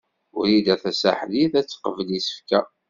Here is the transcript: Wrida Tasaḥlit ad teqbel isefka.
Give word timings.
Wrida 0.37 0.75
Tasaḥlit 0.81 1.53
ad 1.59 1.67
teqbel 1.67 2.09
isefka. 2.17 2.61